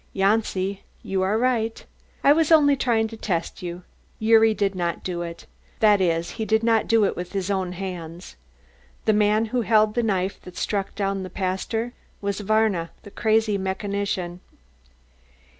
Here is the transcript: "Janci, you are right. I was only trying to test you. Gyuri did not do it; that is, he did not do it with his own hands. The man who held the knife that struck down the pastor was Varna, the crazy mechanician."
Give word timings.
"Janci, 0.15 0.81
you 1.03 1.21
are 1.21 1.37
right. 1.37 1.85
I 2.23 2.33
was 2.33 2.51
only 2.51 2.75
trying 2.75 3.07
to 3.09 3.15
test 3.17 3.61
you. 3.61 3.83
Gyuri 4.19 4.55
did 4.55 4.73
not 4.73 5.03
do 5.03 5.21
it; 5.21 5.45
that 5.79 6.01
is, 6.01 6.31
he 6.31 6.43
did 6.45 6.63
not 6.63 6.87
do 6.87 7.05
it 7.05 7.15
with 7.15 7.33
his 7.33 7.51
own 7.51 7.73
hands. 7.73 8.35
The 9.05 9.13
man 9.13 9.45
who 9.53 9.61
held 9.61 9.93
the 9.93 10.01
knife 10.01 10.41
that 10.41 10.57
struck 10.57 10.95
down 10.95 11.21
the 11.21 11.29
pastor 11.29 11.93
was 12.19 12.39
Varna, 12.39 12.89
the 13.03 13.11
crazy 13.11 13.59
mechanician." 13.59 14.39